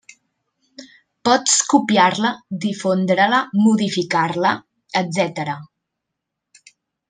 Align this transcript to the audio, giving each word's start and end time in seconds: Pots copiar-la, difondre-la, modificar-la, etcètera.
Pots 1.29 1.57
copiar-la, 1.73 2.31
difondre-la, 2.65 3.43
modificar-la, 3.67 4.57
etcètera. 5.05 5.59